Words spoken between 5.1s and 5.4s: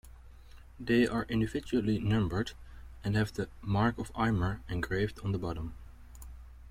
on the